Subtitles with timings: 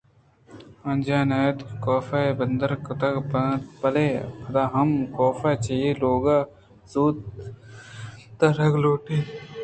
[0.91, 2.07] آجاہ نہ اَت کہ کاف
[2.37, 6.49] بندرکُتگ ات بلئے پدا ہم کافءَ چہ اے لوگ ءَ
[6.91, 7.17] زوت
[8.39, 9.25] درآہگ لوٹ اِت